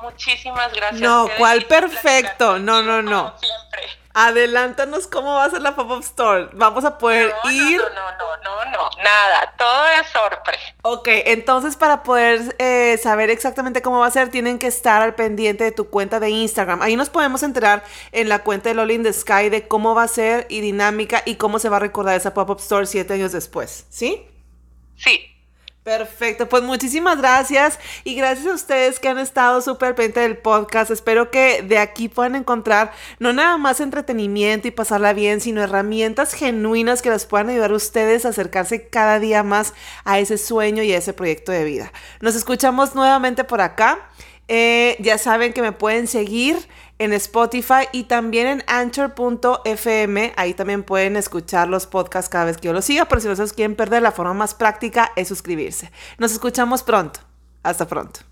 [0.04, 1.02] Muchísimas gracias.
[1.02, 2.60] No, ¿cuál perfecto?
[2.60, 3.34] No, no, no.
[3.40, 3.82] siempre.
[4.14, 6.50] Adelántanos cómo va a ser la pop-up store.
[6.54, 7.80] Vamos a poder ir.
[7.80, 9.54] No, no, no, no, no, nada.
[9.58, 10.74] Todo es sorpresa.
[10.84, 15.16] Ok, entonces para poder eh, saber exactamente cómo va a ser, tienen que estar al
[15.16, 16.82] pendiente de tu cuenta de Instagram.
[16.82, 17.84] Ahí nos podemos enterar
[18.14, 21.22] en la cuenta de Loli in the Sky de cómo va a ser y dinámica
[21.26, 23.86] y cómo se va a recordar esa pop-up store siete años después.
[23.90, 24.26] ¿Sí?
[24.96, 25.35] Sí.
[25.86, 30.90] Perfecto, pues muchísimas gracias y gracias a ustedes que han estado súper pendientes del podcast.
[30.90, 36.34] Espero que de aquí puedan encontrar no nada más entretenimiento y pasarla bien, sino herramientas
[36.34, 39.76] genuinas que les puedan ayudar a ustedes a acercarse cada día más
[40.06, 41.94] a ese sueño y a ese proyecto de vida.
[42.20, 44.10] Nos escuchamos nuevamente por acá.
[44.48, 46.58] Eh, ya saben que me pueden seguir
[47.00, 50.34] en Spotify y también en anchor.fm.
[50.36, 53.36] Ahí también pueden escuchar los podcasts cada vez que yo los siga, pero si no
[53.36, 55.92] se quieren perder, la forma más práctica es suscribirse.
[56.18, 57.20] Nos escuchamos pronto.
[57.64, 58.25] Hasta pronto.